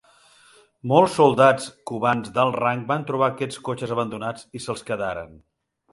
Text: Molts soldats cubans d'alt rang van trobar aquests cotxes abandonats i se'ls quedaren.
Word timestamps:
Molts 0.91 1.17
soldats 1.19 1.67
cubans 1.91 2.33
d'alt 2.37 2.57
rang 2.63 2.81
van 2.93 3.07
trobar 3.11 3.31
aquests 3.35 3.61
cotxes 3.69 3.97
abandonats 3.97 4.49
i 4.61 4.63
se'ls 4.65 4.85
quedaren. 4.89 5.37